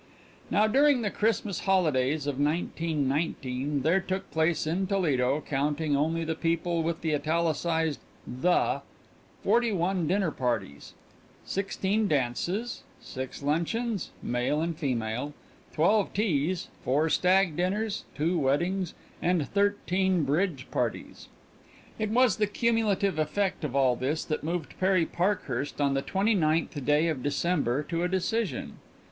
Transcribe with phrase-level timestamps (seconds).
[0.49, 6.33] Now during the Christmas holidays of 1919 there took place in Toledo, counting only the
[6.33, 8.81] people with the italicized the,
[9.43, 10.95] forty one dinner parties,
[11.45, 15.35] sixteen dances, six luncheons, male and female,
[15.71, 21.27] twelve teas, four stag dinners, two weddings, and thirteen bridge parties.
[21.99, 26.33] It was the cumulative effect of all this that moved Perry Parkhurst on the twenty
[26.33, 28.79] ninth day of December to a decision.